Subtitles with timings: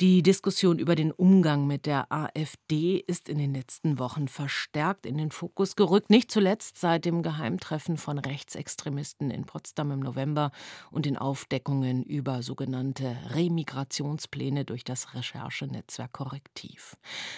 [0.00, 5.18] Die Diskussion über den Umgang mit der AfD ist in den letzten Wochen verstärkt in
[5.18, 10.52] den Fokus gerückt, nicht zuletzt seit dem Geheimtreffen von Rechtsextremisten in Potsdam im November
[10.90, 16.96] und den Aufdeckungen über sogenannte Remigrationspläne durch das Recherchenetzwerk Korrektiv.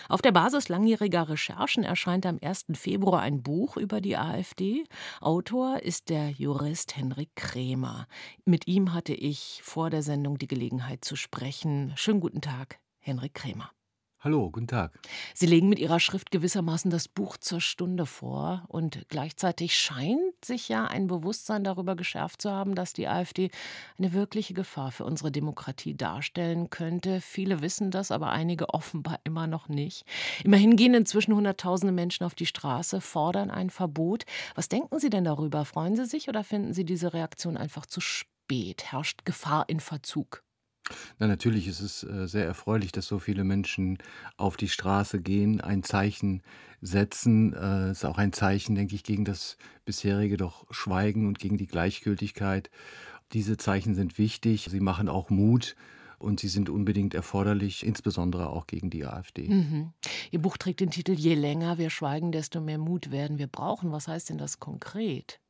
[0.09, 2.67] Auf der Basis langjähriger Recherchen erscheint am 1.
[2.75, 4.85] Februar ein Buch über die AfD.
[5.21, 8.07] Autor ist der Jurist Henrik Krämer.
[8.45, 11.93] Mit ihm hatte ich vor der Sendung die Gelegenheit zu sprechen.
[11.97, 12.52] Schönen guten Tag.
[12.53, 13.71] Tag, Henrik Krämer.
[14.21, 15.01] Hallo, guten Tag.
[15.33, 20.69] Sie legen mit Ihrer Schrift gewissermaßen das Buch zur Stunde vor und gleichzeitig scheint sich
[20.69, 23.51] ja ein Bewusstsein darüber geschärft zu haben, dass die AfD
[23.97, 27.23] eine wirkliche Gefahr für unsere Demokratie darstellen könnte.
[27.23, 30.05] Viele wissen das, aber einige offenbar immer noch nicht.
[30.45, 34.27] Immerhin gehen inzwischen Hunderttausende Menschen auf die Straße, fordern ein Verbot.
[34.55, 35.65] Was denken Sie denn darüber?
[35.65, 38.93] Freuen Sie sich oder finden Sie diese Reaktion einfach zu spät?
[38.93, 40.45] Herrscht Gefahr in Verzug?
[41.19, 43.99] Na, natürlich ist es äh, sehr erfreulich, dass so viele Menschen
[44.37, 46.43] auf die Straße gehen, ein Zeichen
[46.81, 47.55] setzen.
[47.55, 51.67] Äh, ist auch ein Zeichen, denke ich, gegen das bisherige doch Schweigen und gegen die
[51.67, 52.71] Gleichgültigkeit.
[53.33, 54.69] Diese Zeichen sind wichtig.
[54.71, 55.77] Sie machen auch Mut
[56.19, 59.49] und sie sind unbedingt erforderlich, insbesondere auch gegen die AfD.
[59.49, 59.93] Mhm.
[60.31, 63.93] Ihr Buch trägt den Titel Je länger wir schweigen, desto mehr Mut werden wir brauchen.
[63.93, 65.42] Was heißt denn das konkret?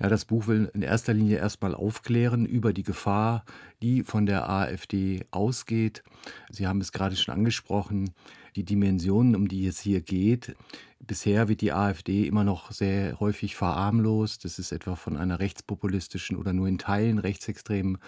[0.00, 3.44] Ja, das Buch will in erster Linie erstmal aufklären über die Gefahr,
[3.82, 6.02] die von der AfD ausgeht.
[6.50, 8.10] Sie haben es gerade schon angesprochen,
[8.56, 10.56] die Dimensionen, um die es hier geht.
[11.00, 14.46] Bisher wird die AfD immer noch sehr häufig verarmlost.
[14.46, 17.98] Es ist etwa von einer rechtspopulistischen oder nur in Teilen rechtsextremen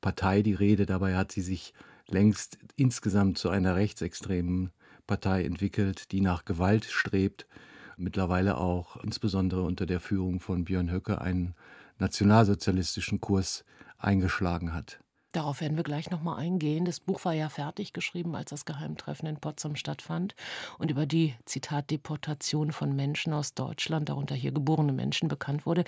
[0.00, 0.84] Partei die Rede.
[0.84, 1.74] Dabei hat sie sich
[2.08, 4.70] längst insgesamt zu einer rechtsextremen
[5.06, 7.46] Partei entwickelt, die nach Gewalt strebt
[7.96, 11.54] mittlerweile auch insbesondere unter der Führung von Björn Höcke einen
[11.98, 13.64] nationalsozialistischen Kurs
[13.98, 15.00] eingeschlagen hat.
[15.36, 16.86] Darauf werden wir gleich nochmal eingehen.
[16.86, 20.34] Das Buch war ja fertig geschrieben, als das Geheimtreffen in Potsdam stattfand.
[20.78, 25.84] Und über die, Zitat, Deportation von Menschen aus Deutschland, darunter hier geborene Menschen, bekannt wurde.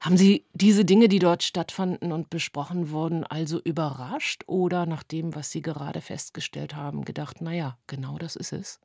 [0.00, 5.34] Haben Sie diese Dinge, die dort stattfanden und besprochen wurden, also überrascht oder nach dem,
[5.34, 8.78] was Sie gerade festgestellt haben, gedacht, naja, genau das ist es?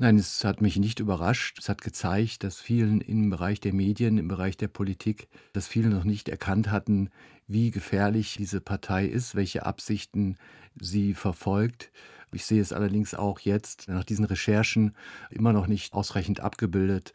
[0.00, 1.58] Nein, es hat mich nicht überrascht.
[1.58, 5.88] Es hat gezeigt, dass vielen im Bereich der Medien, im Bereich der Politik, dass viele
[5.88, 7.10] noch nicht erkannt hatten,
[7.48, 10.36] wie gefährlich diese Partei ist, welche Absichten
[10.80, 11.90] sie verfolgt.
[12.30, 14.94] Ich sehe es allerdings auch jetzt nach diesen Recherchen
[15.30, 17.12] immer noch nicht ausreichend abgebildet,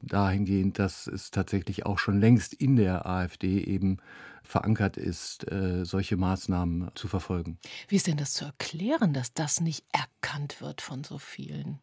[0.00, 3.98] dahingehend, dass es tatsächlich auch schon längst in der AfD eben
[4.42, 7.58] verankert ist, äh, solche Maßnahmen zu verfolgen.
[7.88, 11.80] Wie ist denn das zu erklären, dass das nicht erkannt wird von so vielen?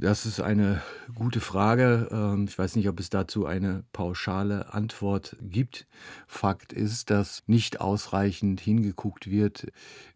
[0.00, 0.80] Das ist eine
[1.12, 2.08] gute Frage.
[2.12, 5.88] Ähm, ich weiß nicht, ob es dazu eine pauschale Antwort gibt.
[6.28, 9.66] Fakt ist, dass nicht ausreichend hingeguckt wird,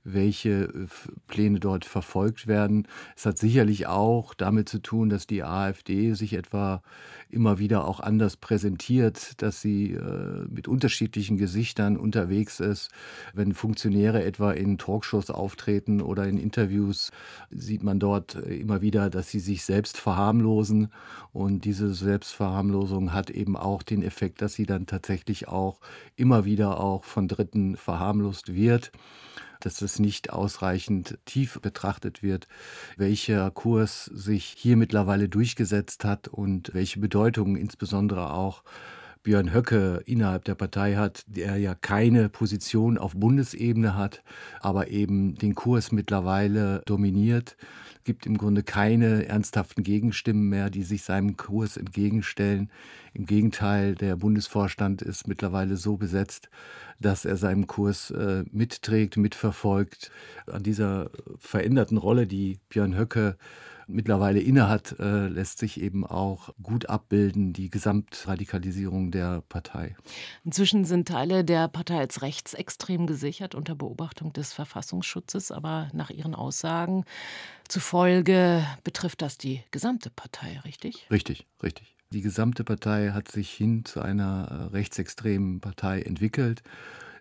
[0.05, 0.87] welche äh,
[1.27, 2.87] Pläne dort verfolgt werden.
[3.17, 6.81] Es hat sicherlich auch damit zu tun, dass die AfD sich etwa
[7.29, 12.91] immer wieder auch anders präsentiert, dass sie äh, mit unterschiedlichen Gesichtern unterwegs ist.
[13.35, 17.11] Wenn Funktionäre etwa in Talkshows auftreten oder in Interviews,
[17.51, 20.93] sieht man dort äh, immer wieder, dass sie sich selbst verharmlosen.
[21.33, 25.81] Und diese Selbstverharmlosung hat eben auch den Effekt, dass sie dann tatsächlich auch
[26.17, 28.93] immer wieder auch von Dritten verharmlost wird
[29.65, 32.49] dass es nicht ausreichend tief betrachtet wird,
[32.97, 38.65] welcher Kurs sich hier mittlerweile durchgesetzt hat und welche Bedeutung insbesondere auch
[39.23, 44.23] Björn Höcke innerhalb der Partei hat, der ja keine Position auf Bundesebene hat,
[44.61, 47.57] aber eben den Kurs mittlerweile dominiert
[48.05, 52.71] gibt im Grunde keine ernsthaften Gegenstimmen mehr, die sich seinem Kurs entgegenstellen.
[53.15, 56.49] Im Gegenteil, der Bundesvorstand ist mittlerweile so besetzt,
[56.99, 60.11] dass er seinen Kurs äh, mitträgt, mitverfolgt.
[60.47, 63.37] An dieser veränderten Rolle, die Björn Höcke
[63.93, 69.97] mittlerweile innehat, äh, lässt sich eben auch gut abbilden, die Gesamtradikalisierung der Partei.
[70.45, 76.35] Inzwischen sind Teile der Partei als rechtsextrem gesichert unter Beobachtung des Verfassungsschutzes, aber nach Ihren
[76.35, 77.05] Aussagen
[77.69, 81.07] zufolge betrifft das die gesamte Partei, richtig?
[81.11, 81.97] Richtig, richtig.
[82.13, 86.63] Die gesamte Partei hat sich hin zu einer äh, rechtsextremen Partei entwickelt.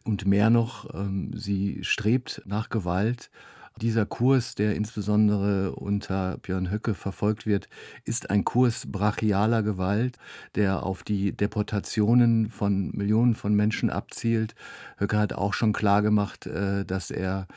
[0.03, 3.29] Und mehr noch, ähm, sie strebt nach Gewalt
[3.77, 7.67] dieser Kurs, der insbesondere unter Björn Höcke verfolgt wird,
[8.05, 10.17] ist ein Kurs brachialer Gewalt,
[10.55, 14.55] der auf die Deportationen von Millionen von Menschen abzielt.
[14.97, 17.47] Höcke hat auch schon klargemacht, äh, dass er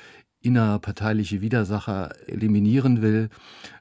[0.41, 3.31] innerparteiliche Widersacher eliminieren will,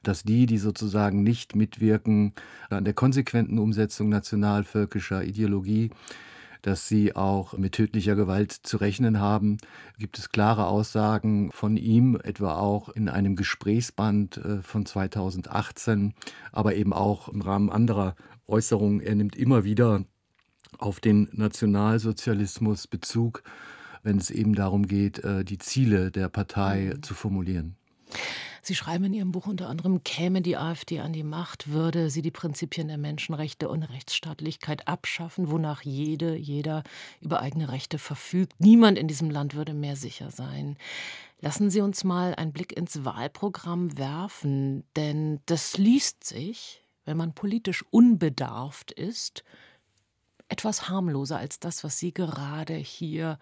[0.02, 2.32] dass die, die sozusagen nicht mitwirken
[2.70, 5.90] an der konsequenten Umsetzung nationalvölkischer Ideologie,
[6.66, 9.58] dass sie auch mit tödlicher Gewalt zu rechnen haben.
[9.98, 16.14] Gibt es klare Aussagen von ihm, etwa auch in einem Gesprächsband äh, von 2018,
[16.52, 18.16] aber eben auch im Rahmen anderer
[18.46, 19.00] Äußerungen.
[19.00, 20.04] Er nimmt immer wieder
[20.78, 23.42] auf den Nationalsozialismus Bezug,
[24.02, 27.02] wenn es eben darum geht, äh, die Ziele der Partei mhm.
[27.02, 27.76] zu formulieren.
[28.66, 32.22] Sie schreiben in Ihrem Buch unter anderem, käme die AfD an die Macht, würde sie
[32.22, 36.82] die Prinzipien der Menschenrechte und Rechtsstaatlichkeit abschaffen, wonach jede, jeder
[37.20, 38.54] über eigene Rechte verfügt.
[38.58, 40.78] Niemand in diesem Land würde mehr sicher sein.
[41.40, 47.34] Lassen Sie uns mal einen Blick ins Wahlprogramm werfen, denn das liest sich, wenn man
[47.34, 49.44] politisch unbedarft ist,
[50.48, 53.38] etwas harmloser als das, was Sie gerade hier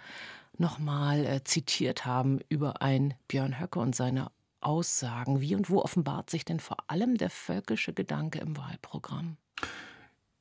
[0.59, 5.41] nochmal äh, zitiert haben über ein Björn Höcke und seine Aussagen?
[5.41, 9.37] Wie und wo offenbart sich denn vor allem der völkische Gedanke im Wahlprogramm?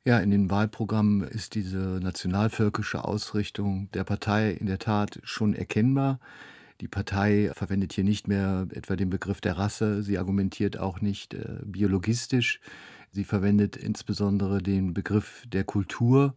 [0.03, 6.19] Ja, in den Wahlprogrammen ist diese nationalvölkische Ausrichtung der Partei in der Tat schon erkennbar.
[6.81, 11.35] Die Partei verwendet hier nicht mehr etwa den Begriff der Rasse, sie argumentiert auch nicht
[11.35, 12.59] äh, biologistisch,
[13.11, 16.33] sie verwendet insbesondere den Begriff der Kultur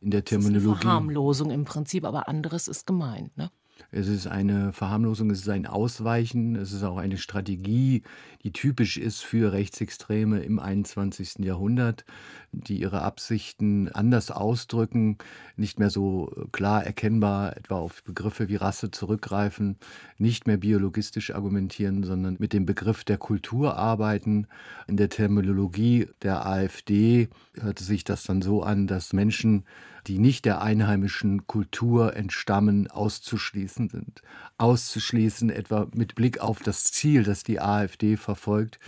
[0.00, 0.64] in der Terminologie.
[0.64, 3.50] Das ist eine Verharmlosung im Prinzip, aber anderes ist gemeint, ne?
[3.90, 8.02] Es ist eine Verharmlosung, es ist ein Ausweichen, es ist auch eine Strategie,
[8.42, 11.40] die typisch ist für Rechtsextreme im 21.
[11.40, 12.04] Jahrhundert,
[12.52, 15.18] die ihre Absichten anders ausdrücken,
[15.56, 19.76] nicht mehr so klar erkennbar etwa auf Begriffe wie Rasse zurückgreifen,
[20.18, 24.46] nicht mehr biologistisch argumentieren, sondern mit dem Begriff der Kultur arbeiten.
[24.86, 27.28] In der Terminologie der AfD
[27.58, 29.64] hörte sich das dann so an, dass Menschen
[30.06, 34.22] die nicht der einheimischen Kultur entstammen, auszuschließen sind.
[34.58, 38.78] Auszuschließen etwa mit Blick auf das Ziel, das die AfD verfolgt.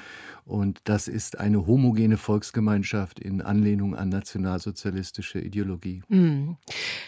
[0.46, 6.02] Und das ist eine homogene Volksgemeinschaft in Anlehnung an nationalsozialistische Ideologie.
[6.08, 6.56] Mm.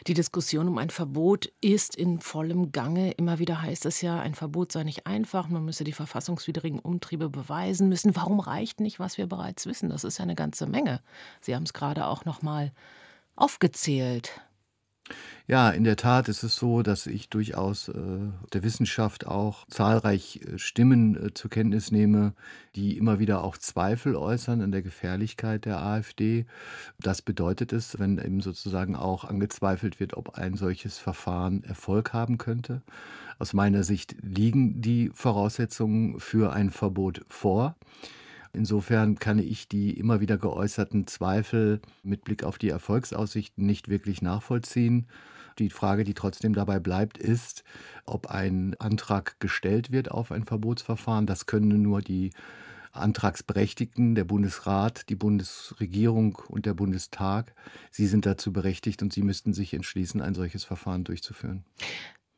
[0.06, 3.12] Die Diskussion um ein Verbot ist in vollem Gange.
[3.12, 7.29] Immer wieder heißt es ja, ein Verbot sei nicht einfach, man müsse die verfassungswidrigen Umtriebe
[7.29, 8.17] beweisen müssen.
[8.17, 9.91] Warum reicht nicht, was wir bereits wissen?
[9.91, 11.03] Das ist ja eine ganze Menge.
[11.43, 12.73] Sie haben es gerade auch noch mal
[13.35, 14.41] aufgezählt.
[15.49, 17.93] Ja, in der Tat ist es so, dass ich durchaus äh,
[18.53, 22.32] der Wissenschaft auch zahlreich äh, Stimmen äh, zur Kenntnis nehme,
[22.75, 26.47] die immer wieder auch Zweifel äußern an der Gefährlichkeit der AfD.
[26.99, 32.38] Das bedeutet es, wenn eben sozusagen auch angezweifelt wird, ob ein solches Verfahren Erfolg haben
[32.38, 32.82] könnte.
[33.38, 37.76] Aus meiner Sicht liegen die Voraussetzungen für ein Verbot vor.
[38.53, 44.23] Insofern kann ich die immer wieder geäußerten Zweifel mit Blick auf die Erfolgsaussichten nicht wirklich
[44.23, 45.07] nachvollziehen.
[45.59, 47.65] Die Frage, die trotzdem dabei bleibt, ist,
[48.05, 51.27] ob ein Antrag gestellt wird auf ein Verbotsverfahren.
[51.27, 52.31] Das können nur die
[52.93, 57.55] Antragsberechtigten, der Bundesrat, die Bundesregierung und der Bundestag.
[57.91, 61.65] Sie sind dazu berechtigt und sie müssten sich entschließen, ein solches Verfahren durchzuführen.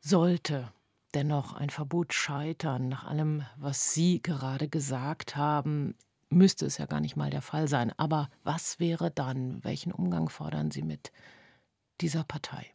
[0.01, 0.71] Sollte
[1.13, 5.95] dennoch ein Verbot scheitern, nach allem, was Sie gerade gesagt haben,
[6.29, 7.91] müsste es ja gar nicht mal der Fall sein.
[7.97, 9.63] Aber was wäre dann?
[9.63, 11.11] Welchen Umgang fordern Sie mit
[12.01, 12.67] dieser Partei?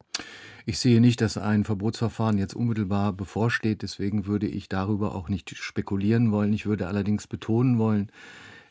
[0.67, 3.83] Ich sehe nicht, dass ein Verbotsverfahren jetzt unmittelbar bevorsteht.
[3.83, 6.53] Deswegen würde ich darüber auch nicht spekulieren wollen.
[6.53, 8.11] Ich würde allerdings betonen wollen,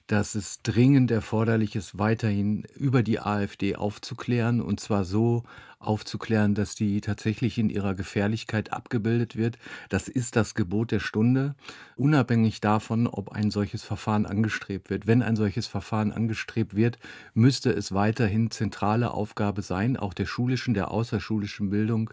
[0.07, 5.43] dass es dringend erforderlich ist, weiterhin über die AfD aufzuklären, und zwar so
[5.83, 9.57] aufzuklären, dass die tatsächlich in ihrer Gefährlichkeit abgebildet wird.
[9.89, 11.55] Das ist das Gebot der Stunde,
[11.95, 15.07] unabhängig davon, ob ein solches Verfahren angestrebt wird.
[15.07, 16.99] Wenn ein solches Verfahren angestrebt wird,
[17.33, 22.11] müsste es weiterhin zentrale Aufgabe sein, auch der schulischen, der außerschulischen Bildung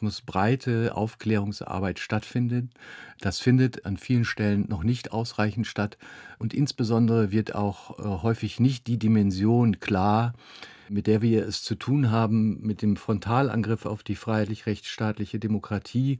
[0.00, 2.70] muss breite Aufklärungsarbeit stattfinden.
[3.20, 5.98] Das findet an vielen Stellen noch nicht ausreichend statt
[6.38, 10.34] und insbesondere wird auch äh, häufig nicht die Dimension klar,
[10.90, 16.18] mit der wir es zu tun haben, mit dem Frontalangriff auf die freiheitlich-rechtsstaatliche Demokratie,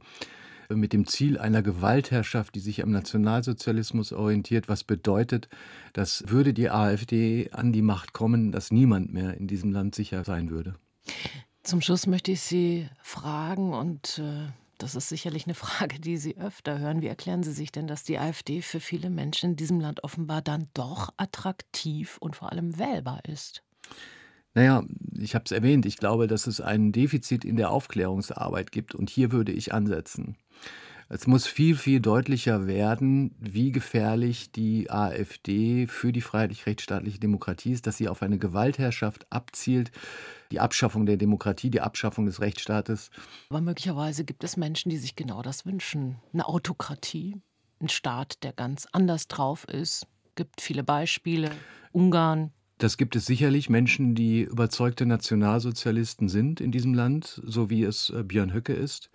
[0.69, 5.49] mit dem Ziel einer Gewaltherrschaft, die sich am Nationalsozialismus orientiert, was bedeutet,
[5.93, 10.23] dass würde die AfD an die Macht kommen, dass niemand mehr in diesem Land sicher
[10.23, 10.75] sein würde.
[11.63, 14.49] Zum Schluss möchte ich Sie fragen und äh
[14.79, 17.01] das ist sicherlich eine Frage, die Sie öfter hören.
[17.01, 20.41] Wie erklären Sie sich denn, dass die AfD für viele Menschen in diesem Land offenbar
[20.41, 23.61] dann doch attraktiv und vor allem wählbar ist?
[24.53, 24.83] Naja,
[25.17, 29.09] ich habe es erwähnt, ich glaube, dass es ein Defizit in der Aufklärungsarbeit gibt und
[29.09, 30.37] hier würde ich ansetzen.
[31.11, 37.87] Es muss viel, viel deutlicher werden, wie gefährlich die AfD für die freiheitlich-rechtsstaatliche Demokratie ist,
[37.87, 39.91] dass sie auf eine Gewaltherrschaft abzielt,
[40.51, 43.09] die Abschaffung der Demokratie, die Abschaffung des Rechtsstaates.
[43.49, 46.17] Aber möglicherweise gibt es Menschen, die sich genau das wünschen.
[46.31, 47.41] Eine Autokratie,
[47.81, 50.05] ein Staat, der ganz anders drauf ist.
[50.25, 51.49] Es gibt viele Beispiele.
[51.91, 57.83] Ungarn, Das gibt es sicherlich Menschen, die überzeugte Nationalsozialisten sind in diesem Land, so wie
[57.83, 59.09] es äh, Björn Höcke ist.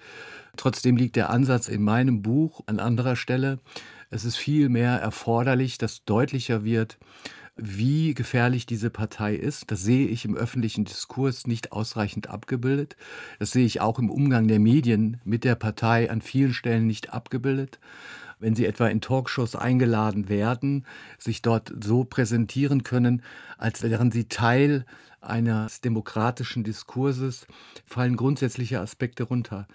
[0.59, 3.61] Trotzdem liegt der Ansatz in meinem Buch an anderer Stelle.
[4.11, 6.99] Es ist vielmehr erforderlich, dass deutlicher wird,
[7.57, 9.71] wie gefährlich diese Partei ist.
[9.71, 12.97] Das sehe ich im öffentlichen Diskurs nicht ausreichend abgebildet.
[13.39, 17.15] Das sehe ich auch im Umgang der Medien mit der Partei an vielen Stellen nicht
[17.15, 17.79] abgebildet
[18.39, 20.87] wenn sie etwa in Talkshows eingeladen werden,
[21.19, 23.23] sich dort so präsentieren können,
[23.59, 24.85] als wären sie Teil
[25.21, 27.47] eines demokratischen Diskurses,
[27.87, 29.67] fallen grundsätzliche Aspekte runter.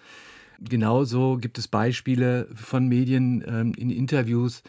[0.61, 4.61] Genauso gibt es Beispiele von Medien ähm, in Interviews,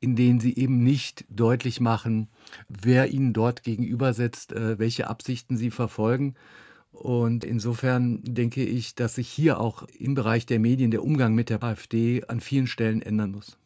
[0.00, 2.28] in denen sie eben nicht deutlich machen,
[2.68, 6.34] wer ihnen dort gegenübersetzt, äh, welche Absichten sie verfolgen.
[6.94, 11.50] Und insofern denke ich, dass sich hier auch im Bereich der Medien der Umgang mit
[11.50, 13.58] der AfD an vielen Stellen ändern muss.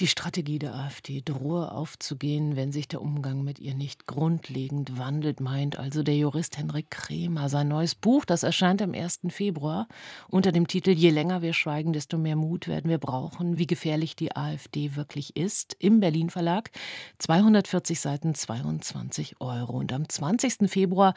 [0.00, 5.40] Die Strategie der AfD drohe aufzugehen, wenn sich der Umgang mit ihr nicht grundlegend wandelt,
[5.40, 7.50] meint also der Jurist Henrik Kremer.
[7.50, 9.20] Sein neues Buch, das erscheint am 1.
[9.28, 9.88] Februar
[10.28, 14.16] unter dem Titel Je länger wir schweigen, desto mehr Mut werden wir brauchen, wie gefährlich
[14.16, 16.70] die AfD wirklich ist, im Berlin Verlag.
[17.18, 19.76] 240 Seiten, 22 Euro.
[19.76, 20.70] Und am 20.
[20.70, 21.12] Februar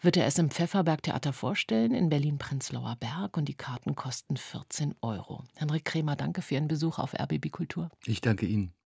[0.00, 5.44] wird er es im Pfefferberg-Theater vorstellen in Berlin-Prenzlauer Berg und die Karten kosten 14 Euro.
[5.56, 7.90] Henrik Kremer, danke für Ihren Besuch auf RBB Kultur.
[8.06, 8.72] Ich danke Ihnen.